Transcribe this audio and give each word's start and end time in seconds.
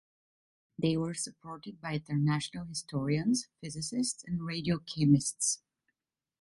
They 0.79 0.97
were 0.97 1.13
supported 1.13 1.79
by 1.79 1.93
international 1.93 2.65
historians, 2.65 3.49
physicists 3.61 4.23
and 4.23 4.41
radio 4.43 4.79
chemists. 4.79 5.61